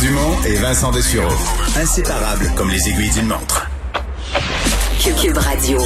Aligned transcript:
Dumont 0.00 0.42
et 0.46 0.54
Vincent 0.54 0.90
Dessureau. 0.92 1.28
Inséparables 1.76 2.50
comme 2.56 2.70
les 2.70 2.88
aiguilles 2.88 3.10
d'une 3.10 3.26
montre. 3.26 3.68
Cube 5.02 5.36
Radio. 5.36 5.78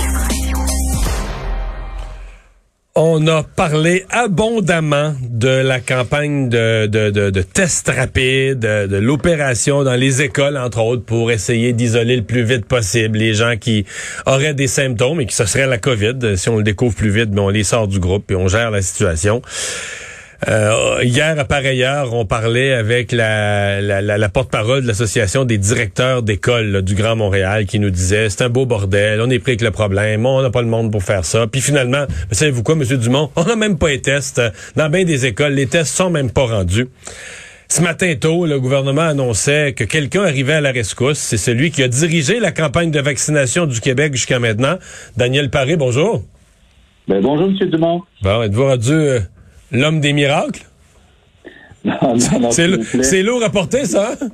On 2.94 3.26
a 3.26 3.42
parlé 3.42 4.04
abondamment 4.10 5.14
de 5.20 5.48
la 5.48 5.80
campagne 5.80 6.48
de, 6.48 6.86
de, 6.86 7.10
de, 7.10 7.30
de 7.30 7.42
tests 7.42 7.88
rapides, 7.88 8.60
de, 8.60 8.86
de 8.86 8.96
l'opération 8.98 9.82
dans 9.82 9.96
les 9.96 10.22
écoles, 10.22 10.58
entre 10.58 10.78
autres, 10.78 11.04
pour 11.04 11.32
essayer 11.32 11.72
d'isoler 11.72 12.14
le 12.14 12.22
plus 12.22 12.44
vite 12.44 12.66
possible 12.66 13.18
les 13.18 13.34
gens 13.34 13.56
qui 13.56 13.84
auraient 14.26 14.54
des 14.54 14.68
symptômes 14.68 15.20
et 15.22 15.26
qui 15.26 15.34
ce 15.34 15.44
serait 15.44 15.66
la 15.66 15.78
COVID. 15.78 16.36
Si 16.36 16.48
on 16.48 16.58
le 16.58 16.62
découvre 16.62 16.94
plus 16.94 17.10
vite, 17.10 17.30
mais 17.32 17.40
on 17.40 17.48
les 17.48 17.64
sort 17.64 17.88
du 17.88 17.98
groupe 17.98 18.30
et 18.30 18.36
on 18.36 18.46
gère 18.46 18.70
la 18.70 18.80
situation. 18.82 19.42
Euh, 20.46 20.98
hier, 21.02 21.38
à 21.38 21.44
pareille 21.44 21.86
on 22.12 22.26
parlait 22.26 22.74
avec 22.74 23.12
la, 23.12 23.80
la, 23.80 24.02
la, 24.02 24.28
porte-parole 24.28 24.82
de 24.82 24.86
l'Association 24.86 25.44
des 25.44 25.56
directeurs 25.56 26.22
d'école 26.22 26.82
du 26.82 26.94
Grand 26.94 27.16
Montréal 27.16 27.64
qui 27.64 27.78
nous 27.78 27.88
disait 27.88 28.28
c'est 28.28 28.42
un 28.42 28.50
beau 28.50 28.66
bordel, 28.66 29.20
on 29.22 29.30
est 29.30 29.38
pris 29.38 29.52
avec 29.52 29.62
le 29.62 29.70
problème, 29.70 30.26
on 30.26 30.42
n'a 30.42 30.50
pas 30.50 30.60
le 30.60 30.68
monde 30.68 30.92
pour 30.92 31.02
faire 31.02 31.24
ça. 31.24 31.46
Puis 31.46 31.62
finalement, 31.62 32.04
savez-vous 32.30 32.62
quoi, 32.62 32.74
Monsieur 32.74 32.98
Dumont, 32.98 33.30
on 33.36 33.44
n'a 33.44 33.56
même 33.56 33.78
pas 33.78 33.88
les 33.88 34.02
tests. 34.02 34.42
Dans 34.76 34.90
bien 34.90 35.04
des 35.04 35.24
écoles, 35.24 35.54
les 35.54 35.66
tests 35.66 35.96
sont 35.96 36.10
même 36.10 36.30
pas 36.30 36.44
rendus. 36.44 36.88
Ce 37.68 37.80
matin 37.80 38.12
tôt, 38.20 38.44
le 38.44 38.60
gouvernement 38.60 39.02
annonçait 39.02 39.72
que 39.72 39.84
quelqu'un 39.84 40.24
arrivait 40.24 40.54
à 40.54 40.60
la 40.60 40.72
rescousse. 40.72 41.18
C'est 41.18 41.38
celui 41.38 41.70
qui 41.70 41.82
a 41.82 41.88
dirigé 41.88 42.38
la 42.38 42.52
campagne 42.52 42.90
de 42.90 43.00
vaccination 43.00 43.64
du 43.64 43.80
Québec 43.80 44.14
jusqu'à 44.14 44.38
maintenant. 44.38 44.76
Daniel 45.16 45.48
Paré, 45.48 45.76
bonjour. 45.76 46.22
Ben, 47.08 47.20
bonjour, 47.22 47.48
M. 47.48 47.70
Dumont. 47.70 48.02
Bon, 48.22 48.42
êtes-vous 48.42 48.64
rendu 48.64 48.92
euh, 48.92 49.20
L'homme 49.74 50.00
des 50.00 50.12
miracles? 50.12 50.62
C'est 53.02 53.22
lourd 53.22 53.42
à 53.42 53.50
porter, 53.50 53.84
ça? 53.84 54.12
Hein? 54.12 54.28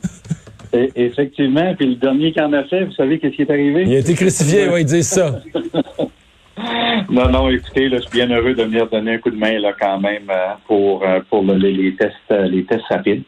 Et, 0.72 0.90
effectivement. 0.96 1.74
Puis 1.74 1.86
le 1.86 1.94
dernier 1.96 2.32
qui 2.32 2.40
en 2.40 2.52
a 2.52 2.62
fait, 2.64 2.84
vous 2.84 2.92
savez 2.92 3.18
qu'est-ce 3.18 3.34
qui 3.34 3.42
est 3.42 3.50
arrivé? 3.50 3.84
Il 3.86 3.94
a 3.94 3.98
été 3.98 4.14
crucifié, 4.14 4.68
oui, 4.68 4.82
ils 4.82 4.86
disent 4.86 5.08
ça. 5.08 5.40
non, 7.10 7.28
non, 7.30 7.48
écoutez, 7.48 7.88
là, 7.88 7.96
je 7.96 8.02
suis 8.02 8.18
bien 8.18 8.30
heureux 8.30 8.54
de 8.54 8.62
venir 8.62 8.86
donner 8.88 9.14
un 9.14 9.18
coup 9.18 9.30
de 9.30 9.36
main 9.36 9.58
là, 9.58 9.72
quand 9.78 9.98
même 9.98 10.30
euh, 10.30 10.52
pour, 10.66 11.02
euh, 11.04 11.20
pour 11.28 11.42
les, 11.42 11.94
tests 11.96 12.14
euh, 12.30 12.46
les 12.46 12.64
tests 12.64 12.84
rapides. 12.88 13.22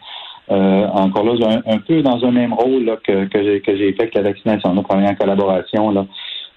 encore 0.48 1.25
là, 1.25 1.62
un, 1.66 1.78
peu 1.78 2.03
dans 2.03 2.25
un 2.25 2.31
même 2.31 2.53
rôle 2.53 2.84
là, 2.84 2.97
que, 3.03 3.25
que 3.25 3.42
j'ai 3.42 3.92
fait 3.92 4.03
avec 4.03 4.14
la 4.14 4.22
vaccination. 4.22 4.70
On 4.70 4.78
a 4.78 5.10
en 5.10 5.14
collaboration 5.14 5.91
là, 5.91 6.06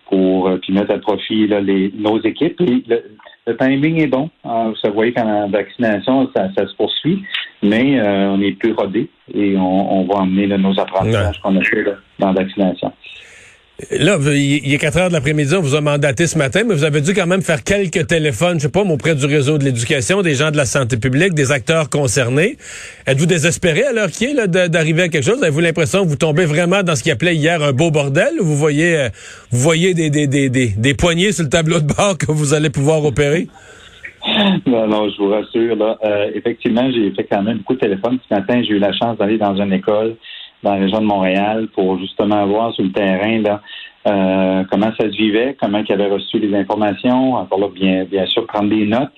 pour 0.10 0.52
puis 0.62 0.74
mettre 0.74 0.92
à 0.92 0.98
profit 1.00 1.48
là, 1.48 1.62
les, 1.62 1.92
nos 1.96 2.22
équipes. 2.22 2.60
le, 2.60 3.04
le 3.48 3.58
timing 3.58 4.00
est 4.00 4.08
bon. 4.08 4.30
Vous 4.44 4.76
savez 4.78 5.14
qu'en 5.14 5.26
la 5.26 5.48
vaccination, 5.48 6.30
ça, 6.36 6.50
se 6.56 6.76
poursuit, 6.76 7.24
mais 7.62 8.00
euh, 8.00 8.30
on 8.30 8.42
est 8.42 8.54
plus 8.54 8.74
rodé 8.74 9.10
et 9.34 9.56
on, 9.58 10.06
va 10.06 10.22
emmener 10.22 10.48
nos 10.58 10.80
apprentissages 10.80 11.40
qu'on 11.42 11.56
a 11.56 11.64
fait 11.64 11.86
dans 12.20 12.32
la 12.32 12.44
vaccination. 12.44 12.92
Là, 13.92 14.18
il 14.34 14.74
est 14.74 14.78
4 14.78 14.98
heures 14.98 15.08
de 15.10 15.14
l'après-midi, 15.14 15.54
on 15.54 15.62
vous 15.62 15.76
a 15.76 15.82
mandaté 15.82 16.28
ce 16.28 16.38
matin, 16.38 16.62
mais 16.66 16.74
vous 16.74 16.86
avez 16.86 17.02
dû 17.02 17.14
quand 17.14 17.28
même 17.28 17.42
faire 17.42 17.62
quelques 17.62 18.08
téléphones, 18.08 18.58
je 18.58 18.64
sais 18.64 18.70
pas, 18.70 18.84
auprès 18.84 19.16
du 19.16 19.26
réseau 19.26 19.58
de 19.58 19.66
l'éducation, 19.66 20.22
des 20.22 20.34
gens 20.34 20.50
de 20.50 20.56
la 20.56 20.64
santé 20.64 20.96
publique, 20.96 21.34
des 21.34 21.52
acteurs 21.52 21.90
concernés. 21.90 22.56
Êtes-vous 23.06 23.26
désespéré 23.26 23.84
à 23.84 23.92
l'heure 23.92 24.12
qui 24.12 24.26
est 24.26 24.48
d'arriver 24.48 25.04
à 25.04 25.10
quelque 25.10 25.26
chose? 25.26 25.44
Avez-vous 25.44 25.60
l'impression 25.60 26.04
que 26.04 26.08
vous 26.08 26.16
tombez 26.16 26.46
vraiment 26.46 26.84
dans 26.84 26.96
ce 26.96 27.04
qui 27.04 27.12
appelait 27.12 27.36
hier 27.36 27.62
un 27.62 27.74
beau 27.74 27.92
bordel? 27.92 28.40
Ou 28.40 28.46
vous 28.46 28.56
voyez, 28.56 28.96
euh, 28.96 29.10
vous 29.52 29.60
voyez 29.60 29.94
des, 29.94 30.10
des, 30.10 30.28
des, 30.28 30.50
des, 30.50 30.68
des 30.68 30.94
poignées 30.94 31.34
sur 31.34 31.44
le 31.44 31.50
tableau 31.50 31.82
de 31.82 31.88
bord 31.88 32.18
que 32.18 32.32
vous 32.32 32.54
allez 32.54 32.70
pouvoir 32.70 33.04
opérer? 33.04 33.48
Non, 34.66 34.88
non, 34.88 35.10
je 35.10 35.18
vous 35.22 35.30
rassure. 35.30 35.76
Là. 35.76 35.98
Euh, 36.04 36.32
effectivement, 36.34 36.90
j'ai 36.92 37.12
fait 37.12 37.28
quand 37.30 37.44
même 37.44 37.58
beaucoup 37.58 37.76
de 37.76 37.80
téléphones. 37.80 38.20
Ce 38.28 38.34
matin, 38.34 38.62
j'ai 38.64 38.76
eu 38.76 38.80
la 38.80 38.94
chance 38.94 39.18
d'aller 39.18 39.38
dans 39.38 39.56
une 39.62 39.74
école 39.74 40.16
dans 40.64 40.74
la 40.74 40.82
région 40.82 41.00
de 41.00 41.06
Montréal 41.06 41.68
pour 41.74 42.00
justement 42.00 42.46
voir 42.48 42.74
sur 42.74 42.84
le 42.84 42.92
terrain 42.92 43.40
là, 43.42 43.62
euh, 44.08 44.64
comment 44.70 44.92
ça 45.00 45.10
se 45.10 45.18
vivait, 45.18 45.56
comment 45.60 45.80
ils 45.80 45.92
avaient 45.92 46.10
reçu 46.10 46.38
les 46.38 46.56
informations, 46.56 47.34
encore 47.34 47.60
là, 47.60 47.70
bien, 47.74 48.04
bien 48.04 48.26
sûr, 48.28 48.46
prendre 48.46 48.70
des 48.70 48.86
notes. 48.86 49.10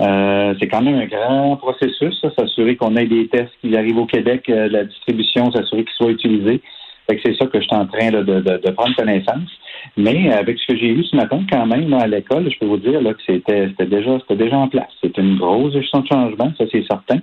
Euh, 0.00 0.54
c'est 0.60 0.68
quand 0.68 0.80
même 0.80 0.94
un 0.94 1.06
grand 1.06 1.56
processus, 1.56 2.16
ça, 2.20 2.30
s'assurer 2.38 2.76
qu'on 2.76 2.94
ait 2.94 3.06
des 3.06 3.26
tests 3.26 3.52
qui 3.60 3.76
arrivent 3.76 3.98
au 3.98 4.06
Québec, 4.06 4.44
euh, 4.48 4.68
la 4.70 4.84
distribution, 4.84 5.50
s'assurer 5.50 5.82
qu'ils 5.82 5.94
soient 5.94 6.10
utilisés. 6.10 6.60
c'est 7.08 7.34
ça 7.36 7.46
que 7.46 7.60
je 7.60 7.66
suis 7.66 7.74
en 7.74 7.86
train 7.86 8.10
de, 8.10 8.22
de, 8.22 8.70
prendre 8.70 8.94
connaissance. 8.94 9.50
Mais 9.96 10.32
avec 10.32 10.56
ce 10.60 10.72
que 10.72 10.78
j'ai 10.78 10.92
vu 10.92 11.02
ce 11.02 11.16
matin, 11.16 11.40
quand 11.50 11.66
même, 11.66 11.92
à 11.94 12.06
l'école, 12.06 12.48
je 12.48 12.58
peux 12.60 12.66
vous 12.66 12.76
dire 12.76 13.00
là, 13.00 13.14
que 13.14 13.22
c'était, 13.26 13.68
c'était 13.70 13.86
déjà 13.86 14.18
c'était 14.20 14.44
déjà 14.44 14.56
en 14.56 14.68
place. 14.68 14.92
C'était 15.02 15.22
une 15.22 15.36
grosse 15.36 15.72
gestion 15.72 16.00
de 16.00 16.06
changement, 16.06 16.52
ça 16.56 16.64
c'est 16.70 16.86
certain. 16.86 17.18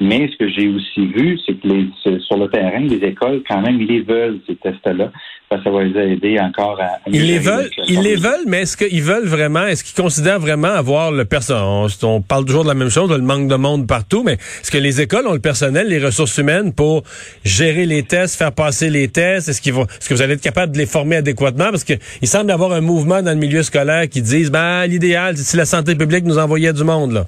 Mais 0.00 0.30
ce 0.32 0.36
que 0.38 0.48
j'ai 0.48 0.66
aussi 0.68 1.06
vu, 1.06 1.38
c'est 1.44 1.60
que 1.60 1.68
les, 1.68 1.86
sur 2.20 2.38
le 2.38 2.48
terrain, 2.48 2.80
les 2.80 3.06
écoles, 3.06 3.42
quand 3.46 3.60
même, 3.60 3.78
ils 3.82 3.86
les 3.86 4.00
veulent, 4.00 4.40
ces 4.46 4.56
tests-là. 4.56 5.12
Ça 5.50 5.68
va 5.68 5.82
les 5.82 6.12
aider 6.12 6.38
encore 6.38 6.80
à... 6.80 7.00
ils 7.08 7.26
les 7.26 7.40
veulent, 7.40 7.68
ils 7.88 8.00
les 8.00 8.14
veulent, 8.14 8.44
mais 8.46 8.60
est-ce 8.60 8.76
qu'ils 8.76 9.02
veulent 9.02 9.26
vraiment, 9.26 9.66
est-ce 9.66 9.82
qu'ils 9.82 10.00
considèrent 10.00 10.38
vraiment 10.38 10.68
avoir 10.68 11.10
le 11.10 11.24
personnel? 11.24 11.64
On, 12.04 12.22
parle 12.22 12.44
toujours 12.44 12.62
de 12.62 12.68
la 12.68 12.74
même 12.74 12.88
chose, 12.88 13.10
le 13.10 13.18
manque 13.18 13.48
de 13.48 13.56
monde 13.56 13.88
partout, 13.88 14.22
mais 14.22 14.34
est-ce 14.34 14.70
que 14.70 14.78
les 14.78 15.00
écoles 15.00 15.26
ont 15.26 15.32
le 15.32 15.40
personnel, 15.40 15.88
les 15.88 15.98
ressources 15.98 16.38
humaines 16.38 16.72
pour 16.72 17.02
gérer 17.44 17.84
les 17.84 18.04
tests, 18.04 18.38
faire 18.38 18.52
passer 18.52 18.90
les 18.90 19.08
tests? 19.08 19.48
Est-ce 19.48 19.60
qu'ils 19.60 19.72
vont, 19.72 19.86
est-ce 19.86 20.08
que 20.08 20.14
vous 20.14 20.22
allez 20.22 20.34
être 20.34 20.40
capable 20.40 20.72
de 20.72 20.78
les 20.78 20.86
former 20.86 21.16
adéquatement? 21.16 21.70
Parce 21.70 21.82
qu'il 21.82 21.98
semble 22.22 22.50
y 22.50 22.52
avoir 22.52 22.72
un 22.72 22.80
mouvement 22.80 23.20
dans 23.20 23.32
le 23.32 23.36
milieu 23.36 23.64
scolaire 23.64 24.08
qui 24.08 24.22
disent, 24.22 24.52
ben, 24.52 24.86
l'idéal, 24.86 25.36
c'est 25.36 25.42
si 25.42 25.56
la 25.56 25.64
santé 25.64 25.96
publique 25.96 26.24
nous 26.24 26.38
envoyait 26.38 26.72
du 26.72 26.84
monde, 26.84 27.12
là. 27.12 27.26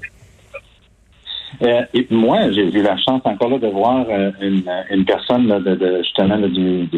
Euh, 1.63 1.83
et 1.93 2.07
moi, 2.09 2.51
j'ai 2.51 2.65
eu 2.65 2.81
la 2.81 2.97
chance 2.97 3.21
encore 3.23 3.49
là 3.49 3.57
de 3.57 3.67
voir 3.67 4.05
euh, 4.09 4.31
une, 4.41 4.63
une, 4.91 5.05
personne 5.05 5.47
là, 5.47 5.59
de, 5.59 5.75
de, 5.75 5.97
justement 5.99 6.35
là, 6.35 6.47
du, 6.47 6.89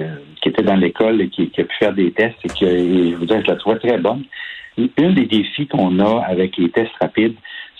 qui 0.41 0.49
était 0.49 0.63
dans 0.63 0.75
l'école 0.75 1.21
et 1.21 1.29
qui, 1.29 1.49
qui, 1.49 1.61
a 1.61 1.65
pu 1.65 1.75
faire 1.77 1.93
des 1.93 2.11
tests 2.11 2.37
et 2.43 2.49
qui, 2.49 3.11
je 3.11 3.15
vous 3.15 3.25
dis, 3.25 3.33
je 3.43 3.47
la 3.47 3.55
trouvais 3.57 3.77
très 3.77 3.97
bonne. 3.99 4.23
Un 4.77 5.11
des 5.11 5.25
défis 5.25 5.67
qu'on 5.67 5.99
a 5.99 6.23
avec 6.25 6.57
les 6.57 6.69
tests 6.69 6.91
rapides, 6.99 7.35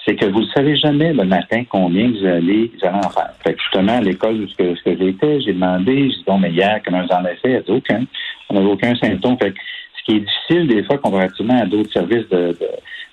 c'est 0.06 0.16
que 0.16 0.26
vous 0.26 0.42
ne 0.42 0.48
savez 0.48 0.78
jamais 0.78 1.12
le 1.12 1.26
matin 1.26 1.64
combien 1.68 2.08
vous 2.10 2.26
allez, 2.26 2.72
vous 2.74 2.88
allez 2.88 2.98
en 2.98 3.10
faire. 3.10 3.34
Fait 3.44 3.54
que 3.54 3.60
justement, 3.60 3.98
à 3.98 4.02
l'école 4.02 4.42
où 4.42 4.48
ce 4.48 4.56
que, 4.56 4.84
que 4.84 4.98
j'étais, 4.98 5.42
j'ai 5.42 5.54
demandé, 5.54 6.10
j'ai 6.10 6.18
dit, 6.18 6.24
bon, 6.28 6.38
mais 6.38 6.52
hier, 6.52 6.80
comment 6.86 7.02
vous 7.02 7.12
en 7.12 7.26
avez 7.26 7.36
fait? 7.38 7.64
Aucun. 7.68 8.04
On 8.50 8.54
n'avait 8.54 8.68
aucun 8.68 8.96
symptôme. 8.96 9.38
Fait 9.42 9.52
que 9.52 9.58
ce 9.98 10.04
qui 10.06 10.18
est 10.18 10.20
difficile 10.20 10.68
des 10.68 10.84
fois 10.84 11.00
comparativement 11.00 11.60
à 11.60 11.66
d'autres 11.66 11.92
services 11.92 12.30
de, 12.30 12.56
de 12.60 12.68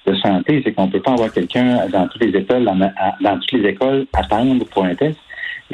de 0.06 0.14
santé, 0.16 0.62
c'est 0.64 0.72
qu'on 0.72 0.88
peut 0.88 1.00
pas 1.00 1.12
avoir 1.12 1.32
quelqu'un 1.32 1.86
dans 1.88 2.08
toutes 2.08 2.24
les 2.24 2.36
écoles, 2.36 2.64
dans, 2.64 3.38
toutes 3.38 3.52
les 3.52 3.68
écoles, 3.68 4.06
attendre 4.12 4.64
pour 4.66 4.84
un 4.84 4.94
test. 4.94 5.18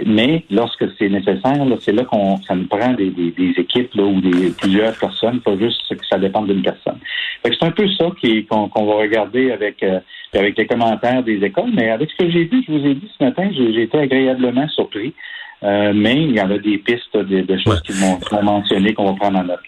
Mais 0.06 0.44
lorsque 0.50 0.84
c'est 0.96 1.08
nécessaire, 1.08 1.64
c'est 1.80 1.92
là 1.92 2.04
qu'on 2.04 2.36
ça 2.42 2.54
nous 2.54 2.66
prend 2.66 2.92
des, 2.92 3.12
équipes 3.56 3.94
là, 3.94 4.04
ou 4.04 4.20
des 4.20 4.50
plusieurs 4.50 4.96
personnes, 4.96 5.40
pas 5.40 5.56
juste 5.56 5.82
que 5.88 6.06
ça 6.06 6.18
dépend 6.18 6.42
d'une 6.42 6.62
personne. 6.62 6.98
C'est 7.44 7.62
un 7.62 7.70
peu 7.70 7.88
ça 7.88 8.06
qu'on 8.48 8.86
va 8.86 8.94
regarder 8.94 9.50
avec 9.50 9.82
euh, 9.82 9.98
avec 10.34 10.58
les 10.58 10.66
commentaires 10.66 11.22
des 11.22 11.42
écoles, 11.42 11.70
mais 11.74 11.90
avec 11.90 12.10
ce 12.10 12.16
que 12.16 12.30
j'ai 12.30 12.44
vu, 12.44 12.62
je 12.66 12.72
vous 12.72 12.86
ai 12.86 12.94
dit 12.94 13.10
ce 13.18 13.24
matin, 13.24 13.50
j'ai 13.52 13.82
été 13.82 13.98
agréablement 13.98 14.68
surpris. 14.68 15.14
Euh, 15.64 15.92
mais 15.94 16.22
il 16.22 16.32
y 16.32 16.38
avait 16.38 16.60
des 16.60 16.78
pistes, 16.78 17.16
de, 17.16 17.58
choses 17.58 17.82
qui 17.82 17.92
m'ont 17.94 18.18
mentionné 18.42 18.94
qu'on 18.94 19.06
va 19.06 19.14
prendre 19.14 19.38
en 19.40 19.44
note. 19.44 19.58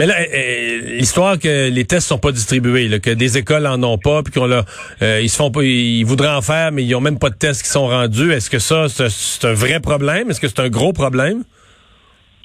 Mais 0.00 0.06
là, 0.06 0.14
euh, 0.18 0.24
euh, 0.34 0.80
l'histoire 0.96 1.38
que 1.38 1.68
les 1.68 1.84
tests 1.84 2.08
sont 2.08 2.16
pas 2.16 2.32
distribués, 2.32 2.88
là, 2.88 3.00
que 3.00 3.10
des 3.10 3.36
écoles 3.36 3.66
en 3.66 3.82
ont 3.82 3.98
pas, 3.98 4.22
puis 4.22 4.32
qu'on 4.32 4.46
l'a, 4.46 4.64
euh, 5.02 5.20
ils 5.20 5.28
se 5.28 5.36
font 5.36 5.50
pas, 5.50 5.62
ils 5.62 6.04
voudraient 6.04 6.34
en 6.34 6.40
faire, 6.40 6.72
mais 6.72 6.82
ils 6.84 6.94
ont 6.94 7.02
même 7.02 7.18
pas 7.18 7.28
de 7.28 7.34
tests 7.34 7.62
qui 7.62 7.68
sont 7.68 7.86
rendus. 7.86 8.32
Est-ce 8.32 8.48
que 8.48 8.60
ça, 8.60 8.88
c'est 8.88 9.46
un 9.46 9.52
vrai 9.52 9.78
problème? 9.78 10.30
Est-ce 10.30 10.40
que 10.40 10.48
c'est 10.48 10.60
un 10.60 10.70
gros 10.70 10.94
problème? 10.94 11.42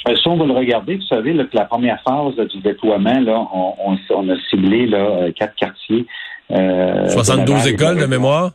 Si 0.05 0.27
on 0.27 0.35
va 0.35 0.45
le 0.45 0.51
regarder, 0.51 0.97
vous 0.97 1.07
savez 1.07 1.31
là, 1.31 1.45
que 1.45 1.55
la 1.55 1.63
première 1.63 1.97
phase 2.05 2.35
du 2.49 2.59
déploiement, 2.59 3.21
là, 3.21 3.47
on, 3.53 3.97
on, 4.09 4.29
a 4.29 4.35
ciblé 4.49 4.85
là, 4.87 5.31
quatre 5.31 5.55
quartiers. 5.55 6.05
72 6.49 7.67
écoles 7.67 7.99
de 7.99 8.05
mémoire? 8.05 8.51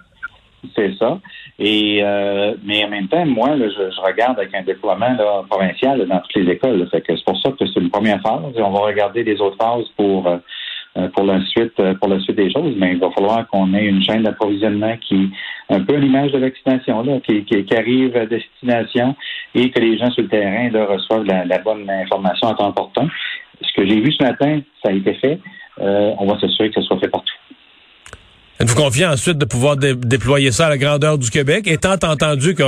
C'est 0.77 0.95
ça. 0.99 1.19
Et 1.63 2.01
euh, 2.03 2.55
mais 2.65 2.85
en 2.87 2.89
même 2.89 3.09
temps, 3.09 3.27
moi, 3.27 3.51
je, 3.59 3.69
je, 3.69 4.01
regarde 4.01 4.39
avec 4.39 4.55
un 4.55 4.63
déploiement 4.63 5.13
là, 5.13 5.43
provincial 5.49 6.07
dans 6.07 6.19
toutes 6.21 6.37
les 6.37 6.53
écoles. 6.53 6.89
Fait 6.91 7.03
que 7.03 7.15
c'est 7.15 7.25
pour 7.25 7.39
ça 7.39 7.51
que 7.51 7.67
c'est 7.67 7.81
une 7.81 7.91
première 7.91 8.21
phase. 8.23 8.57
Et 8.57 8.63
on 8.63 8.71
va 8.71 8.81
regarder 8.81 9.23
les 9.23 9.39
autres 9.43 9.59
phases 9.61 9.87
pour 9.95 10.27
euh, 10.27 11.09
pour 11.15 11.25
la 11.25 11.45
suite 11.45 11.77
pour 12.01 12.09
la 12.09 12.19
suite 12.21 12.37
des 12.37 12.51
choses. 12.51 12.75
Mais 12.79 12.93
il 12.93 12.99
va 12.99 13.11
falloir 13.11 13.47
qu'on 13.49 13.75
ait 13.75 13.85
une 13.85 14.03
chaîne 14.03 14.23
d'approvisionnement 14.23 14.97
qui 15.07 15.31
un 15.69 15.83
peu 15.83 15.97
à 15.97 15.99
l'image 15.99 16.33
de 16.33 16.39
vaccination, 16.39 17.03
là, 17.03 17.21
qui, 17.21 17.45
qui, 17.45 17.77
arrive 17.77 18.17
à 18.17 18.27
destination 18.27 19.15
et 19.55 19.71
que 19.71 19.81
les 19.81 19.99
gens 19.99 20.11
sur 20.11 20.23
le 20.23 20.29
terrain 20.29 20.71
là, 20.71 20.87
reçoivent 20.87 21.25
la, 21.25 21.45
la 21.45 21.59
bonne 21.59 21.89
information 21.89 22.49
en 22.49 22.55
temps 22.55 22.69
important. 22.69 23.07
Ce 23.61 23.73
que 23.75 23.87
j'ai 23.87 24.01
vu 24.01 24.13
ce 24.13 24.25
matin, 24.25 24.61
ça 24.83 24.91
a 24.91 24.93
été 24.93 25.15
fait. 25.15 25.39
Euh, 25.81 26.13
on 26.19 26.27
va 26.27 26.39
s'assurer 26.41 26.71
que 26.71 26.81
ça 26.81 26.87
soit 26.87 26.99
fait 26.99 27.09
partout. 27.09 27.35
Êtes-vous 28.61 28.77
confiant 28.77 29.11
ensuite 29.11 29.39
de 29.39 29.47
pouvoir 29.47 29.79
déployer 29.79 30.53
ça 30.53 30.67
à 30.67 30.69
la 30.69 30.77
grandeur 30.77 31.17
du 31.17 31.31
Québec, 31.31 31.67
étant 31.67 31.95
entendu 31.95 32.55
qu'il 32.55 32.67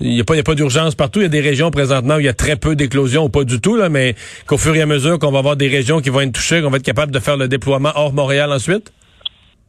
n'y 0.00 0.20
a 0.20 0.24
pas, 0.24 0.40
pas 0.44 0.54
d'urgence 0.54 0.94
partout. 0.94 1.18
Il 1.18 1.24
y 1.24 1.26
a 1.26 1.28
des 1.28 1.40
régions 1.40 1.72
présentement 1.72 2.14
où 2.14 2.20
il 2.20 2.26
y 2.26 2.28
a 2.28 2.34
très 2.34 2.54
peu 2.54 2.76
d'éclosions 2.76 3.24
ou 3.24 3.28
pas 3.28 3.42
du 3.42 3.60
tout, 3.60 3.74
là, 3.74 3.88
mais 3.88 4.14
qu'au 4.46 4.58
fur 4.58 4.76
et 4.76 4.80
à 4.80 4.86
mesure 4.86 5.18
qu'on 5.18 5.32
va 5.32 5.40
avoir 5.40 5.56
des 5.56 5.66
régions 5.66 5.98
qui 6.00 6.10
vont 6.10 6.20
être 6.20 6.34
touchées, 6.34 6.62
qu'on 6.62 6.70
va 6.70 6.76
être 6.76 6.84
capable 6.84 7.10
de 7.10 7.18
faire 7.18 7.36
le 7.36 7.48
déploiement 7.48 7.90
hors 7.96 8.12
Montréal 8.12 8.52
ensuite? 8.52 8.92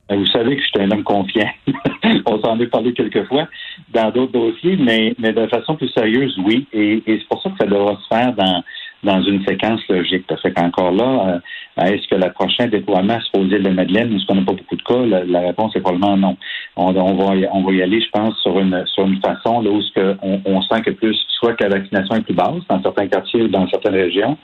Ben, 0.07 0.19
vous 0.19 0.27
savez 0.27 0.55
que 0.55 0.61
je 0.61 0.67
suis 0.67 0.87
un 0.87 0.91
homme 0.91 1.03
confiant. 1.03 1.49
On 2.27 2.39
s'en 2.41 2.59
est 2.59 2.67
parlé 2.67 2.93
quelques 2.93 3.27
fois 3.27 3.47
dans 3.91 4.11
d'autres 4.11 4.33
dossiers, 4.33 4.77
mais, 4.77 5.15
mais 5.17 5.33
de 5.33 5.47
façon 5.47 5.75
plus 5.75 5.89
sérieuse, 5.89 6.37
oui. 6.45 6.67
Et, 6.73 7.01
c'est 7.07 7.27
pour 7.27 7.41
ça 7.41 7.49
que 7.49 7.57
ça 7.59 7.65
devra 7.65 7.97
se 7.97 8.07
faire 8.07 8.33
dans, 8.35 8.63
dans 9.03 9.21
une 9.23 9.43
séquence 9.45 9.81
logique. 9.89 10.25
Fait 10.43 10.51
qu'encore 10.51 10.91
là, 10.91 11.27
euh, 11.27 11.39
est-ce 11.87 12.07
que 12.07 12.15
le 12.15 12.31
prochain 12.31 12.67
déploiement 12.67 13.19
se 13.19 13.39
aux 13.39 13.45
îles 13.45 13.63
de 13.63 13.69
Madeleine, 13.69 14.13
est-ce 14.15 14.25
qu'on 14.25 14.35
n'a 14.35 14.45
pas 14.45 14.53
beaucoup 14.53 14.75
de 14.75 14.83
cas? 14.83 15.05
La, 15.05 15.39
réponse 15.39 15.75
est 15.75 15.81
probablement 15.81 16.17
non. 16.17 16.37
On, 16.75 16.95
on, 16.95 17.15
va, 17.15 17.33
on 17.53 17.71
y 17.71 17.81
aller, 17.81 18.01
je 18.01 18.09
pense, 18.11 18.37
sur 18.41 18.59
une 18.59 18.83
sur 18.87 19.05
une 19.05 19.21
façon 19.21 19.61
là, 19.61 19.69
où 19.69 19.81
on, 20.21 20.41
on, 20.45 20.61
sent 20.63 20.81
que 20.81 20.91
plus, 20.91 21.17
soit 21.39 21.53
que 21.53 21.63
la 21.63 21.69
vaccination 21.69 22.15
est 22.15 22.21
plus 22.21 22.33
basse 22.33 22.63
dans 22.69 22.81
certains 22.81 23.07
quartiers 23.07 23.43
ou 23.43 23.47
dans 23.47 23.67
certaines 23.69 23.95
régions, 23.95 24.37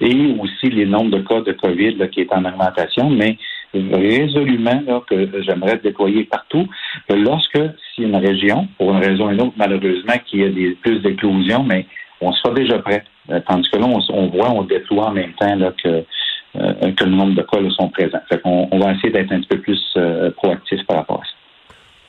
et 0.00 0.34
aussi 0.40 0.70
les 0.70 0.86
nombres 0.86 1.10
de 1.10 1.22
cas 1.22 1.40
de 1.40 1.52
COVID 1.52 1.96
là, 1.96 2.08
qui 2.08 2.20
est 2.20 2.32
en 2.32 2.44
augmentation, 2.44 3.10
mais 3.10 3.38
résolument 3.74 4.82
là, 4.86 5.00
que 5.08 5.42
j'aimerais 5.42 5.78
déployer 5.82 6.24
partout. 6.24 6.68
Lorsque, 7.08 7.60
si 7.94 8.02
une 8.02 8.16
région, 8.16 8.68
pour 8.78 8.92
une 8.92 9.02
raison 9.02 9.28
ou 9.28 9.30
une 9.30 9.40
autre, 9.40 9.54
malheureusement, 9.56 10.14
qui 10.26 10.42
a 10.42 10.48
des 10.48 10.76
plus 10.82 11.00
d'éclosions, 11.00 11.64
mais 11.64 11.86
on 12.20 12.32
soit 12.32 12.54
déjà 12.54 12.78
prêt. 12.78 13.04
Euh, 13.30 13.40
tandis 13.46 13.68
que 13.70 13.78
là, 13.78 13.86
on, 13.86 14.26
voit, 14.28 14.50
on 14.50 14.62
déploie 14.62 15.08
en 15.08 15.12
même 15.12 15.32
temps 15.34 15.54
là, 15.54 15.72
que, 15.82 16.04
que 16.54 17.04
le 17.04 17.10
nombre 17.10 17.34
de 17.34 17.42
cas 17.42 17.58
sont 17.76 17.88
présents. 17.88 18.20
Fait 18.28 18.40
on, 18.44 18.68
on, 18.70 18.78
va 18.78 18.92
essayer 18.92 19.10
d'être 19.10 19.32
un 19.32 19.40
petit 19.40 19.48
peu 19.48 19.60
plus 19.60 19.80
euh, 19.96 20.30
proactif 20.30 20.80
par 20.86 20.98
rapport 20.98 21.20
à 21.20 21.24
ça. 21.24 21.32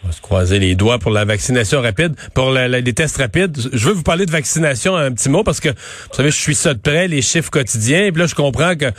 On 0.04 0.08
va 0.08 0.12
se 0.12 0.22
croiser 0.22 0.60
les 0.60 0.76
doigts 0.76 1.00
pour 1.00 1.12
la 1.12 1.24
vaccination 1.24 1.82
rapide, 1.82 2.16
pour 2.36 2.52
les 2.52 2.94
tests 2.94 3.18
rapides. 3.18 3.58
Je 3.72 3.88
veux 3.88 3.94
vous 3.94 4.04
parler 4.04 4.26
de 4.26 4.32
vaccination 4.32 4.98
un 4.98 5.14
petit 5.14 5.30
mot 5.30 5.44
parce 5.44 5.62
que, 5.62 5.70
vous 5.70 6.14
savez, 6.14 6.30
je 6.30 6.38
suis 6.38 6.56
ça 6.56 6.74
de 6.74 6.80
près, 6.80 7.08
les 7.08 7.22
chiffres 7.22 7.50
quotidiens. 7.50 8.06
Et 8.06 8.12
puis 8.12 8.20
là, 8.20 8.28
je 8.28 8.36
comprends 8.36 8.76
que 8.76 8.92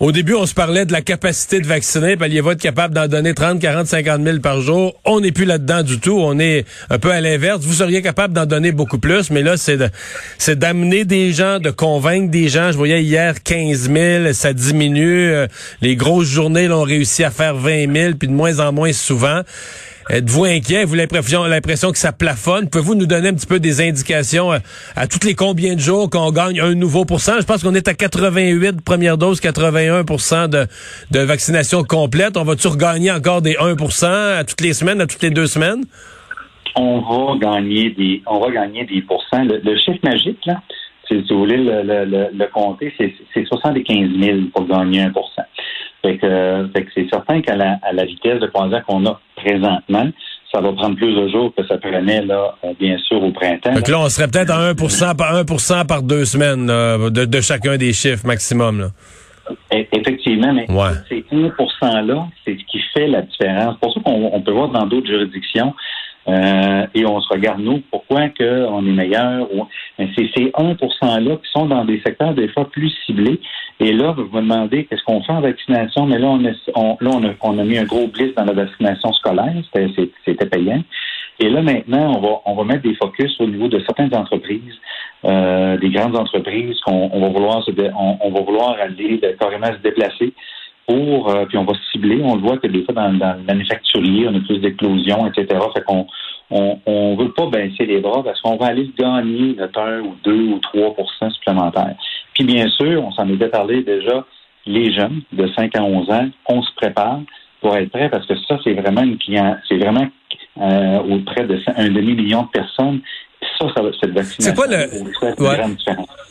au 0.00 0.12
début, 0.12 0.32
on 0.32 0.46
se 0.46 0.54
parlait 0.54 0.86
de 0.86 0.92
la 0.92 1.02
capacité 1.02 1.60
de 1.60 1.66
vacciner, 1.66 2.16
puis 2.16 2.30
il 2.32 2.40
va 2.40 2.52
être 2.52 2.60
capable 2.60 2.94
d'en 2.94 3.06
donner 3.06 3.34
30, 3.34 3.60
40, 3.60 3.86
50 3.86 4.24
000 4.24 4.38
par 4.38 4.62
jour. 4.62 4.94
On 5.04 5.20
n'est 5.20 5.30
plus 5.30 5.44
là-dedans 5.44 5.82
du 5.82 6.00
tout. 6.00 6.18
On 6.18 6.38
est 6.38 6.64
un 6.88 6.98
peu 6.98 7.10
à 7.10 7.20
l'inverse. 7.20 7.60
Vous 7.60 7.74
seriez 7.74 8.00
capable 8.00 8.32
d'en 8.32 8.46
donner 8.46 8.72
beaucoup 8.72 8.98
plus, 8.98 9.30
mais 9.30 9.42
là, 9.42 9.58
c'est 9.58 9.76
de, 9.76 9.90
c'est 10.38 10.58
d'amener 10.58 11.04
des 11.04 11.32
gens, 11.32 11.58
de 11.58 11.68
convaincre 11.68 12.30
des 12.30 12.48
gens. 12.48 12.72
Je 12.72 12.78
voyais 12.78 13.02
hier 13.02 13.42
15 13.42 13.90
000, 13.90 14.32
ça 14.32 14.54
diminue. 14.54 15.32
Euh, 15.32 15.46
les 15.82 15.96
grosses 15.96 16.28
journées, 16.28 16.66
l'ont 16.66 16.82
réussi 16.82 17.22
à 17.22 17.30
faire 17.30 17.54
20 17.54 17.94
000, 17.94 18.14
puis 18.14 18.28
de 18.28 18.32
moins 18.32 18.58
en 18.58 18.72
moins 18.72 18.94
souvent. 18.94 19.42
Êtes-vous 20.12 20.44
inquiet? 20.44 20.84
Vous 20.84 20.96
l'impression, 20.96 21.44
l'impression 21.44 21.92
que 21.92 21.98
ça 21.98 22.10
plafonne? 22.12 22.68
Pouvez-vous 22.68 22.96
nous 22.96 23.06
donner 23.06 23.28
un 23.28 23.34
petit 23.34 23.46
peu 23.46 23.60
des 23.60 23.80
indications 23.80 24.50
à, 24.50 24.56
euh, 24.56 24.58
à 24.96 25.06
toutes 25.06 25.22
les 25.22 25.36
combien 25.36 25.76
de 25.76 25.78
jours 25.78 26.10
qu'on 26.10 26.32
gagne 26.32 26.58
un 26.58 26.74
nouveau 26.74 27.04
pourcent? 27.04 27.38
Je 27.38 27.46
pense 27.46 27.62
qu'on 27.62 27.76
est 27.76 27.86
à 27.86 27.94
88 27.94 28.82
première 28.84 29.18
dose, 29.18 29.38
81 29.38 30.02
de, 30.48 30.66
de 31.12 31.20
vaccination 31.20 31.84
complète. 31.84 32.36
On 32.36 32.42
va-tu 32.42 32.66
regagner 32.66 33.12
encore 33.12 33.40
des 33.40 33.54
1 33.56 33.76
à 34.36 34.42
toutes 34.42 34.60
les 34.62 34.72
semaines, 34.72 35.00
à 35.00 35.06
toutes 35.06 35.22
les 35.22 35.30
deux 35.30 35.46
semaines? 35.46 35.84
On 36.74 36.98
va 36.98 37.38
gagner 37.38 37.90
des, 37.90 38.20
on 38.26 38.40
va 38.40 38.50
gagner 38.50 38.84
des 38.86 39.02
pourcents. 39.02 39.44
Le, 39.44 39.76
chiffre 39.78 40.00
magique, 40.02 40.44
là, 40.44 40.60
si 41.06 41.20
vous 41.30 41.38
voulez 41.38 41.56
le, 41.56 41.82
le, 41.84 42.28
le 42.34 42.46
compter, 42.52 42.92
c'est 42.98 43.46
75 43.46 44.08
000 44.20 44.38
pour 44.52 44.66
gagner 44.66 45.02
1 45.02 45.12
fait 46.02 46.16
que, 46.16 46.70
c'est 46.94 47.08
certain 47.10 47.40
qu'à 47.42 47.56
la, 47.56 47.78
à 47.82 47.92
la 47.92 48.04
vitesse 48.04 48.40
de 48.40 48.46
croisière 48.46 48.84
qu'on 48.86 49.04
a 49.06 49.20
présentement, 49.42 50.08
ça 50.52 50.60
va 50.60 50.72
prendre 50.72 50.96
plus 50.96 51.14
de 51.14 51.28
jours 51.28 51.52
que 51.56 51.66
ça 51.66 51.78
prenait, 51.78 52.22
là, 52.22 52.56
euh, 52.64 52.72
bien 52.78 52.98
sûr, 52.98 53.22
au 53.22 53.30
printemps. 53.30 53.74
Donc 53.74 53.88
là, 53.88 54.00
on 54.00 54.08
serait 54.08 54.28
peut-être 54.28 54.50
à 54.50 54.68
1 54.68 54.74
par 55.14 55.34
1 55.34 55.84
par 55.84 56.02
deux 56.02 56.24
semaines 56.24 56.66
de, 56.66 57.24
de, 57.24 57.40
chacun 57.40 57.76
des 57.76 57.92
chiffres 57.92 58.26
maximum. 58.26 58.80
Là. 58.80 58.86
E, 59.72 59.84
effectivement, 59.92 60.52
mais 60.52 60.66
ces 61.08 61.24
1 61.32 61.48
%-là, 61.48 62.26
c'est 62.44 62.56
ce 62.58 62.64
qui 62.70 62.80
fait 62.94 63.06
la 63.06 63.22
différence. 63.22 63.74
C'est 63.74 63.80
pour 63.80 63.94
ça 63.94 64.00
qu'on 64.04 64.40
peut 64.42 64.52
voir 64.52 64.68
dans 64.68 64.86
d'autres 64.86 65.06
juridictions, 65.06 65.74
euh, 66.28 66.86
et 66.94 67.06
on 67.06 67.20
se 67.20 67.28
regarde, 67.28 67.60
nous, 67.60 67.82
pourquoi 67.90 68.28
que 68.28 68.66
on 68.66 68.86
est 68.86 68.92
meilleur. 68.92 69.48
C'est 69.98 70.30
ces 70.36 70.50
1 70.54 70.72
%-là 70.74 71.36
qui 71.36 71.50
sont 71.52 71.66
dans 71.66 71.84
des 71.84 72.00
secteurs 72.04 72.34
des 72.34 72.48
fois 72.48 72.70
plus 72.70 72.92
ciblés. 73.06 73.40
Et 73.80 73.92
là, 73.92 74.12
vous 74.12 74.24
me 74.24 74.42
demandez 74.42 74.84
qu'est-ce 74.84 75.02
qu'on 75.04 75.22
fait 75.22 75.32
en 75.32 75.40
vaccination, 75.40 76.06
mais 76.06 76.18
là, 76.18 76.28
on, 76.28 76.44
a, 76.44 76.50
on, 76.74 76.96
là, 77.00 77.10
on 77.14 77.24
a, 77.24 77.30
on 77.40 77.58
a 77.58 77.64
mis 77.64 77.78
un 77.78 77.84
gros 77.84 78.06
blitz 78.08 78.34
dans 78.34 78.44
la 78.44 78.52
vaccination 78.52 79.12
scolaire, 79.14 79.54
c'était 79.72 80.46
payant. 80.46 80.82
Et 81.42 81.48
là, 81.48 81.62
maintenant, 81.62 82.16
on 82.16 82.20
va, 82.20 82.40
on 82.44 82.54
va 82.54 82.64
mettre 82.64 82.82
des 82.82 82.94
focus 82.96 83.34
au 83.40 83.46
niveau 83.46 83.68
de 83.68 83.80
certaines 83.80 84.14
entreprises, 84.14 84.74
euh, 85.24 85.78
des 85.78 85.88
grandes 85.88 86.16
entreprises 86.16 86.78
qu'on 86.80 87.10
on 87.12 87.20
va 87.20 87.28
vouloir 87.28 87.64
on, 87.66 88.18
on, 88.20 88.30
va 88.30 88.40
vouloir 88.42 88.76
aller 88.78 89.18
carrément 89.40 89.68
se 89.68 89.78
déplacer 89.82 90.34
pour, 90.86 91.30
euh, 91.30 91.46
puis 91.46 91.58
on 91.58 91.64
va 91.64 91.72
cibler. 91.92 92.20
On 92.22 92.36
le 92.36 92.42
voit 92.42 92.58
que 92.58 92.66
des 92.66 92.84
fois, 92.84 92.94
dans, 92.94 93.12
dans 93.12 93.36
le 93.36 93.44
manufacturier, 93.44 94.28
on 94.28 94.34
a 94.34 94.40
plus 94.40 94.58
d'éclosions, 94.58 95.26
etc. 95.26 95.58
Fait 95.74 95.84
qu'on 95.84 96.06
on, 96.50 96.78
on 96.86 97.16
veut 97.16 97.32
pas 97.32 97.46
baisser 97.46 97.86
les 97.86 98.00
bras 98.00 98.22
parce 98.22 98.40
qu'on 98.40 98.56
va 98.56 98.66
aller 98.66 98.90
gagner 98.98 99.54
notre 99.56 99.80
1 99.80 100.00
ou 100.00 100.16
2 100.24 100.32
ou 100.32 100.58
3% 100.58 101.30
supplémentaires. 101.32 101.94
Puis 102.34 102.44
bien 102.44 102.68
sûr, 102.68 103.04
on 103.04 103.12
s'en 103.12 103.28
était 103.28 103.48
parlé 103.48 103.82
déjà, 103.82 104.24
les 104.66 104.92
jeunes 104.92 105.22
de 105.32 105.46
5 105.46 105.76
à 105.76 105.82
11 105.82 106.10
ans, 106.10 106.28
on 106.48 106.62
se 106.62 106.74
prépare 106.74 107.20
pour 107.60 107.76
être 107.76 107.90
prêt 107.90 108.08
parce 108.08 108.26
que 108.26 108.34
ça, 108.48 108.58
c'est 108.64 108.74
vraiment 108.74 109.02
une 109.02 109.18
client, 109.18 109.56
c'est 109.68 109.76
vraiment 109.76 110.08
euh, 110.60 110.98
auprès 111.00 111.46
de 111.46 111.58
un 111.76 111.88
demi-million 111.88 112.42
de 112.42 112.48
personnes 112.48 113.00
ça, 113.60 113.66
ça 113.74 113.82
cette 114.00 114.10
vaccination. 114.10 114.34
C'est 114.38 114.54
quoi 114.54 114.66
le. 114.66 114.88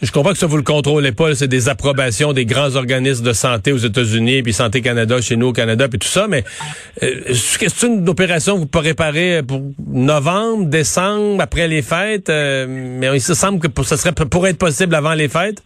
Je 0.02 0.12
comprends 0.12 0.32
que 0.32 0.38
ça, 0.38 0.48
vous 0.48 0.58
le 0.58 0.64
contrôlez 0.64 1.12
pas. 1.12 1.36
C'est 1.36 1.48
des 1.48 1.70
approbations 1.70 2.34
des 2.34 2.46
grands 2.46 2.76
organismes 2.76 3.26
de 3.26 3.34
santé 3.34 3.72
aux 3.72 3.78
États-Unis, 3.78 4.44
puis 4.44 4.54
Santé 4.54 4.82
Canada 4.82 5.20
chez 5.22 5.36
nous 5.36 5.48
au 5.48 5.54
Canada, 5.54 5.88
puis 5.88 6.00
tout 6.00 6.08
ça. 6.08 6.28
Mais 6.28 6.44
euh, 7.04 7.22
est-ce 7.28 7.86
une 7.86 8.08
opération 8.08 8.56
que 8.56 8.60
vous 8.60 8.68
pourrez 8.68 8.94
préparer 8.94 9.44
pour 9.44 9.62
novembre, 9.88 10.66
décembre, 10.66 11.42
après 11.42 11.68
les 11.68 11.82
fêtes? 11.82 12.30
Euh, 12.30 12.66
mais 12.68 13.08
il 13.14 13.22
se 13.22 13.34
semble 13.34 13.60
que 13.60 13.84
ça 13.84 13.98
serait 13.98 14.14
pourrait 14.14 14.52
être 14.52 14.58
possible 14.58 14.96
avant 14.96 15.14
les 15.14 15.28
fêtes? 15.28 15.64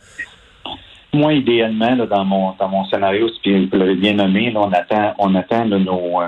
Moi, 1.14 1.34
idéalement, 1.34 1.96
là, 1.96 2.06
dans 2.08 2.26
mon 2.26 2.54
dans 2.60 2.70
mon 2.70 2.86
scénario, 2.86 3.30
puis 3.44 3.70
vous 3.72 3.78
l'avez 3.78 3.96
bien 3.96 4.14
nommé, 4.14 4.52
là, 4.52 4.62
on 4.62 4.72
attend 4.72 5.14
on 5.20 5.36
attend 5.36 5.66
nos 5.66 6.22
euh, 6.22 6.28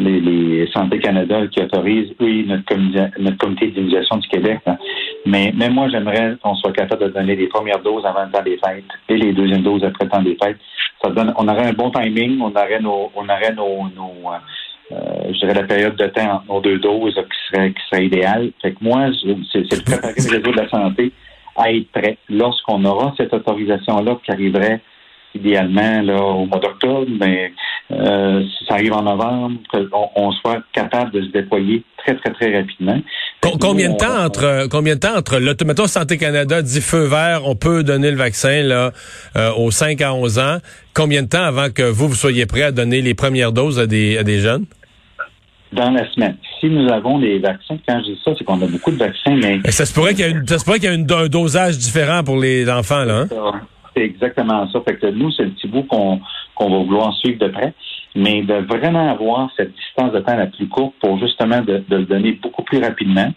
les, 0.00 0.20
les 0.20 0.66
Santé 0.72 0.98
Canada 0.98 1.46
qui 1.48 1.60
autorisent, 1.60 2.12
oui, 2.20 2.46
notre, 2.46 3.36
comité 3.38 3.68
d'immunisation 3.68 4.16
du 4.16 4.28
Québec. 4.28 4.60
Mais 5.26 5.52
même 5.56 5.74
moi, 5.74 5.88
j'aimerais 5.88 6.36
qu'on 6.42 6.54
soit 6.56 6.72
capable 6.72 7.04
de 7.04 7.08
donner 7.08 7.36
les 7.36 7.46
premières 7.46 7.80
doses 7.80 8.04
avant 8.04 8.24
le 8.24 8.30
temps 8.30 8.42
des 8.42 8.58
fêtes 8.58 8.84
et 9.08 9.16
les 9.16 9.32
deuxièmes 9.32 9.62
doses 9.62 9.84
après 9.84 10.04
le 10.04 10.10
temps 10.10 10.22
des 10.22 10.36
fêtes. 10.42 10.58
Ça 11.02 11.10
donne, 11.10 11.32
on 11.36 11.48
aurait 11.48 11.68
un 11.68 11.72
bon 11.72 11.90
timing, 11.90 12.40
on 12.40 12.50
aurait 12.50 12.80
nos, 12.80 13.10
on 13.14 13.24
aurait 13.24 13.54
nos, 13.54 13.88
nos 13.94 14.30
euh, 14.92 15.32
je 15.32 15.38
dirais 15.38 15.54
la 15.54 15.62
période 15.62 15.96
de 15.96 16.06
temps 16.06 16.32
entre 16.34 16.46
nos 16.48 16.60
deux 16.60 16.78
doses 16.78 17.14
qui 17.14 17.54
serait, 17.54 17.72
qui 17.72 17.82
serait 17.90 18.06
idéale. 18.06 18.50
Fait 18.60 18.72
que 18.72 18.78
moi, 18.80 19.06
c'est 19.52 19.62
de 19.62 19.82
préparer 19.82 20.14
le 20.16 20.36
réseau 20.36 20.52
de 20.52 20.56
la 20.56 20.68
santé 20.68 21.12
à 21.56 21.72
être 21.72 21.90
prêt 21.92 22.18
lorsqu'on 22.28 22.84
aura 22.84 23.14
cette 23.16 23.32
autorisation-là 23.32 24.18
qui 24.24 24.32
arriverait 24.32 24.80
idéalement 25.34 26.02
là, 26.02 26.20
au 26.22 26.46
mois 26.46 26.58
d'octobre, 26.58 27.06
mais 27.20 27.52
euh, 27.92 28.42
si 28.58 28.64
ça 28.66 28.74
arrive 28.74 28.92
en 28.92 29.02
novembre, 29.02 29.58
qu'on 29.70 30.08
on 30.16 30.32
soit 30.32 30.62
capable 30.72 31.10
de 31.12 31.22
se 31.22 31.28
déployer 31.28 31.82
très, 31.98 32.16
très, 32.16 32.32
très 32.32 32.56
rapidement. 32.58 33.00
Com- 33.40 33.58
combien 33.60 33.90
de 33.90 33.96
temps 33.96 34.06
on- 34.20 34.24
entre 34.26 34.68
combien 34.70 34.94
de 34.94 35.00
temps 35.00 35.16
entre 35.16 35.38
l'automato 35.38 35.86
Santé 35.86 36.16
Canada 36.18 36.62
dit 36.62 36.80
feu 36.80 37.04
vert, 37.06 37.42
on 37.46 37.56
peut 37.56 37.82
donner 37.82 38.10
le 38.10 38.16
vaccin 38.16 38.62
là 38.62 38.90
euh, 39.36 39.52
aux 39.56 39.70
5 39.70 40.00
à 40.02 40.14
11 40.14 40.38
ans. 40.38 40.58
Combien 40.94 41.22
de 41.22 41.28
temps 41.28 41.42
avant 41.44 41.70
que 41.70 41.82
vous 41.82 42.08
vous 42.08 42.14
soyez 42.14 42.46
prêt 42.46 42.62
à 42.62 42.72
donner 42.72 43.00
les 43.02 43.14
premières 43.14 43.52
doses 43.52 43.78
à 43.78 43.86
des 43.86 44.18
à 44.18 44.22
des 44.24 44.40
jeunes? 44.40 44.66
Dans 45.72 45.90
la 45.92 46.10
semaine. 46.12 46.36
Si 46.58 46.66
nous 46.66 46.90
avons 46.90 47.20
des 47.20 47.38
vaccins, 47.38 47.78
quand 47.88 48.00
je 48.00 48.10
dis 48.12 48.20
ça, 48.24 48.32
c'est 48.36 48.42
qu'on 48.44 48.60
a 48.60 48.66
beaucoup 48.66 48.90
de 48.90 48.96
vaccins, 48.96 49.36
mais 49.36 49.60
Et 49.64 49.70
ça 49.70 49.86
se 49.86 49.94
pourrait 49.94 50.14
qu'il 50.14 50.26
y 50.26 50.86
ait 50.86 50.88
un 51.14 51.28
dosage 51.28 51.78
différent 51.78 52.24
pour 52.24 52.38
les 52.38 52.68
enfants 52.68 53.04
là. 53.04 53.20
hein? 53.20 53.28
C'est 54.00 54.06
exactement 54.06 54.66
ça. 54.70 54.80
Fait 54.86 54.96
que 54.96 55.06
nous, 55.06 55.30
c'est 55.32 55.44
le 55.44 55.50
petit 55.50 55.68
bout 55.68 55.82
qu'on 55.82 56.20
va 56.58 56.78
vouloir 56.78 57.14
suivre 57.16 57.38
de 57.38 57.48
près, 57.48 57.74
mais 58.14 58.42
de 58.42 58.54
vraiment 58.54 59.10
avoir 59.10 59.50
cette 59.56 59.74
distance 59.74 60.12
de 60.12 60.20
temps 60.20 60.36
la 60.36 60.46
plus 60.46 60.68
courte 60.68 60.94
pour 61.00 61.18
justement 61.18 61.60
de, 61.60 61.84
de 61.88 61.96
le 61.96 62.04
donner 62.04 62.32
beaucoup 62.32 62.62
plus 62.62 62.78
rapidement. 62.82 63.30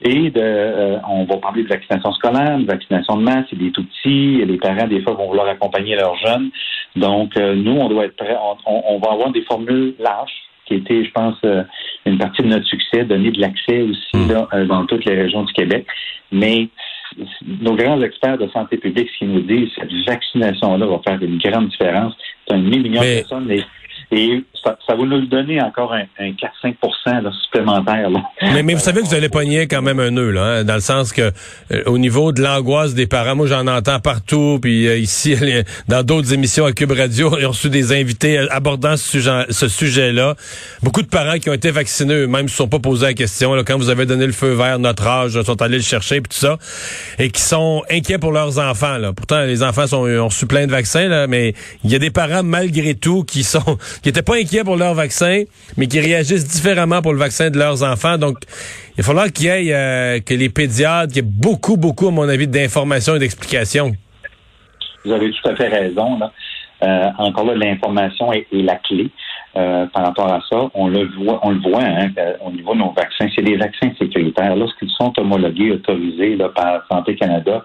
Et 0.00 0.30
de, 0.30 0.40
euh, 0.40 0.98
on 1.08 1.24
va 1.24 1.38
parler 1.38 1.64
de 1.64 1.68
vaccination 1.68 2.12
scolaire, 2.12 2.58
de 2.58 2.66
vaccination 2.66 3.16
de 3.16 3.22
masse, 3.22 3.46
c'est 3.50 3.58
des 3.58 3.72
tout 3.72 3.84
petits, 3.84 4.38
et 4.40 4.44
les 4.44 4.56
parents, 4.56 4.86
des 4.86 5.00
fois, 5.02 5.14
vont 5.14 5.26
vouloir 5.28 5.48
accompagner 5.48 5.96
leurs 5.96 6.16
jeunes. 6.16 6.50
Donc, 6.94 7.36
euh, 7.36 7.54
nous, 7.56 7.72
on 7.72 7.88
doit 7.88 8.04
être 8.04 8.16
prêts. 8.16 8.36
On, 8.66 8.82
on- 8.94 8.98
va 8.98 9.12
avoir 9.12 9.30
des 9.32 9.42
formules 9.42 9.94
larges, 9.98 10.32
qui 10.66 10.74
était, 10.74 11.04
je 11.04 11.10
pense, 11.10 11.34
euh, 11.44 11.64
une 12.06 12.18
partie 12.18 12.42
de 12.42 12.48
notre 12.48 12.66
succès, 12.66 13.04
donner 13.04 13.30
de 13.32 13.40
l'accès 13.40 13.82
aussi 13.82 14.28
là, 14.28 14.46
euh, 14.52 14.66
dans 14.66 14.84
toutes 14.86 15.04
les 15.04 15.14
régions 15.20 15.42
du 15.42 15.52
Québec. 15.52 15.86
Mais 16.30 16.68
nos 17.60 17.74
grands 17.74 18.00
experts 18.02 18.38
de 18.38 18.48
santé 18.48 18.76
publique, 18.76 19.08
ce 19.12 19.18
qu'ils 19.18 19.32
nous 19.32 19.40
disent, 19.40 19.70
cette 19.76 19.92
vaccination-là 20.06 20.86
va 20.86 21.00
faire 21.06 21.22
une 21.22 21.38
grande 21.38 21.68
différence. 21.68 22.14
C'est 22.46 22.54
un 22.54 22.58
demi-million 22.58 23.00
de 23.00 23.20
personnes 23.20 23.50
et, 23.50 23.62
et 24.10 24.44
ça, 24.62 24.78
ça 24.86 24.94
nous 24.96 25.26
donner 25.26 25.60
encore 25.60 25.92
un, 25.92 26.04
un 26.18 26.30
4-5 26.30 27.22
là, 27.22 27.30
supplémentaire. 27.44 28.10
Là. 28.10 28.22
Mais, 28.42 28.62
mais 28.62 28.74
vous 28.74 28.80
savez 28.80 29.00
que 29.00 29.06
vous 29.06 29.14
allez 29.14 29.28
pogner 29.28 29.66
quand 29.66 29.82
même 29.82 30.00
un 30.00 30.10
nœud, 30.10 30.30
là, 30.30 30.42
hein, 30.42 30.64
dans 30.64 30.74
le 30.74 30.80
sens 30.80 31.12
que 31.12 31.32
euh, 31.72 31.82
au 31.86 31.98
niveau 31.98 32.32
de 32.32 32.42
l'angoisse 32.42 32.94
des 32.94 33.06
parents, 33.06 33.36
moi 33.36 33.46
j'en 33.46 33.66
entends 33.66 34.00
partout, 34.00 34.58
puis 34.60 34.86
euh, 34.86 34.98
ici, 34.98 35.36
dans 35.88 36.02
d'autres 36.02 36.32
émissions 36.32 36.64
à 36.64 36.72
Cube 36.72 36.92
Radio, 36.92 37.36
ils 37.38 37.46
ont 37.46 37.50
reçu 37.50 37.70
des 37.70 37.92
invités 37.92 38.38
euh, 38.38 38.46
abordant 38.50 38.96
ce, 38.96 39.08
sujet, 39.08 39.44
ce 39.50 39.68
sujet-là. 39.68 40.34
Beaucoup 40.82 41.02
de 41.02 41.08
parents 41.08 41.38
qui 41.38 41.50
ont 41.50 41.54
été 41.54 41.70
vaccinés 41.70 42.14
eux-mêmes 42.14 42.48
se 42.48 42.56
sont 42.56 42.68
pas 42.68 42.78
posé 42.78 43.06
la 43.06 43.14
question. 43.14 43.54
Là, 43.54 43.62
quand 43.64 43.78
vous 43.78 43.90
avez 43.90 44.06
donné 44.06 44.26
le 44.26 44.32
feu 44.32 44.52
vert, 44.52 44.78
notre 44.78 45.06
âge, 45.06 45.40
sont 45.42 45.62
allés 45.62 45.78
le 45.78 45.82
chercher, 45.82 46.20
puis 46.20 46.30
tout 46.30 46.46
ça, 46.46 46.58
et 47.18 47.30
qui 47.30 47.40
sont 47.40 47.82
inquiets 47.90 48.18
pour 48.18 48.32
leurs 48.32 48.58
enfants. 48.58 48.98
Là. 48.98 49.12
Pourtant, 49.12 49.42
les 49.44 49.62
enfants 49.62 49.84
ont 49.92 50.24
reçu 50.26 50.46
plein 50.46 50.66
de 50.66 50.72
vaccins, 50.72 51.08
là, 51.08 51.26
mais 51.26 51.54
il 51.84 51.90
y 51.90 51.94
a 51.94 51.98
des 51.98 52.10
parents, 52.10 52.42
malgré 52.42 52.94
tout, 52.94 53.24
qui 53.24 53.42
sont 53.44 53.78
qui 54.02 54.08
étaient 54.08 54.22
pas 54.22 54.36
inquiets 54.36 54.47
pour 54.64 54.76
leur 54.76 54.94
vaccin, 54.94 55.44
mais 55.76 55.86
qui 55.86 56.00
réagissent 56.00 56.48
différemment 56.48 57.02
pour 57.02 57.12
le 57.12 57.18
vaccin 57.18 57.50
de 57.50 57.58
leurs 57.58 57.82
enfants. 57.82 58.18
Donc, 58.18 58.38
il 58.96 59.02
va 59.02 59.04
falloir 59.04 59.26
qu'il 59.32 59.46
y 59.46 59.48
ait, 59.48 59.74
euh, 59.74 60.20
que 60.20 60.34
les 60.34 60.48
pédiatres, 60.48 61.12
qu'il 61.12 61.24
y 61.24 61.26
ait 61.26 61.30
beaucoup, 61.30 61.76
beaucoup, 61.76 62.08
à 62.08 62.10
mon 62.10 62.28
avis, 62.28 62.48
d'informations 62.48 63.16
et 63.16 63.18
d'explications. 63.18 63.92
Vous 65.04 65.12
avez 65.12 65.30
tout 65.30 65.48
à 65.48 65.54
fait 65.54 65.68
raison. 65.68 66.18
Là. 66.18 66.32
Euh, 66.82 67.10
encore 67.18 67.44
là, 67.44 67.54
l'information 67.54 68.32
est, 68.32 68.46
la 68.52 68.76
clé 68.76 69.10
euh, 69.56 69.86
par 69.86 70.06
rapport 70.06 70.32
à 70.32 70.40
ça. 70.50 70.68
On 70.74 70.88
le 70.88 71.08
voit, 71.16 71.40
on 71.42 71.50
le 71.50 71.60
voit 71.60 71.82
hein, 71.82 72.08
au 72.44 72.50
niveau 72.50 72.74
de 72.74 72.78
nos 72.80 72.92
vaccins. 72.92 73.28
C'est 73.34 73.42
des 73.42 73.56
vaccins 73.56 73.90
sécuritaires. 73.98 74.56
Lorsqu'ils 74.56 74.90
sont 74.90 75.12
homologués, 75.18 75.72
autorisés 75.72 76.36
par 76.54 76.86
Santé 76.90 77.16
Canada, 77.16 77.64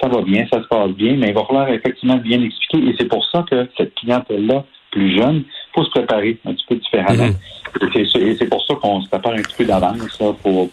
ça 0.00 0.08
va 0.08 0.22
bien, 0.22 0.46
ça 0.52 0.62
se 0.62 0.68
passe 0.68 0.90
bien, 0.90 1.16
mais 1.16 1.28
il 1.28 1.34
va 1.34 1.44
falloir 1.44 1.68
effectivement 1.68 2.16
bien 2.16 2.40
expliquer. 2.42 2.88
Et 2.88 2.94
c'est 2.98 3.08
pour 3.08 3.24
ça 3.30 3.44
que 3.50 3.68
cette 3.76 3.94
clientèle-là, 3.96 4.64
plus 4.98 5.16
jeune, 5.16 5.44
faut 5.74 5.84
se 5.84 5.90
préparer 5.90 6.38
un 6.44 6.52
petit 6.54 6.64
peu 6.68 6.76
différemment. 6.76 7.26
Mhm. 7.28 7.90
Et 7.96 8.06
c'est- 8.12 8.18
Et 8.20 8.36
c'est 8.38 8.46
pour 8.46 8.64
ça 8.66 8.74
qu'on 8.80 9.00
se 9.02 9.08
prépare 9.08 9.32
un 9.32 9.42
petit 9.42 9.54
peu 9.58 9.64
d'avance 9.64 10.16
pour, 10.18 10.36
pour, 10.38 10.70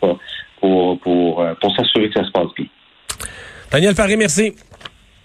pour, 0.60 1.00
pour, 1.00 1.41
euh, 1.41 1.53
pour 1.62 1.75
s'assurer 1.75 2.10
que 2.10 2.20
ça 2.20 2.25
se 2.25 2.32
passe 2.32 2.48
bien. 2.58 2.65
Daniel 3.72 3.94
Faré, 3.96 4.15
merci. 4.15 4.55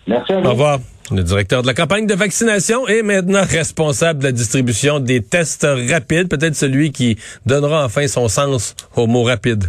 Merci 0.06 0.32
à 0.32 0.40
vous. 0.40 0.46
Au 0.46 0.50
revoir. 0.50 0.78
Le 1.12 1.22
directeur 1.24 1.62
de 1.62 1.66
la 1.66 1.74
campagne 1.74 2.06
de 2.06 2.14
vaccination 2.14 2.86
est 2.86 3.02
maintenant 3.02 3.42
responsable 3.42 4.20
de 4.20 4.24
la 4.26 4.32
distribution 4.32 5.00
des 5.00 5.22
tests 5.22 5.66
rapides, 5.90 6.28
peut-être 6.28 6.54
celui 6.54 6.92
qui 6.92 7.18
donnera 7.46 7.84
enfin 7.84 8.06
son 8.06 8.28
sens 8.28 8.76
au 8.96 9.06
mot 9.08 9.24
rapide. 9.24 9.64